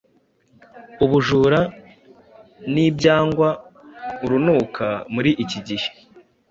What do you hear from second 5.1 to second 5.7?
muri iki